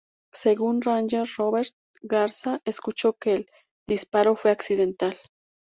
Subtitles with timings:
[0.33, 3.45] Según Ranger Robert Garza escuchó que "el
[3.87, 5.15] disparo fue accidental".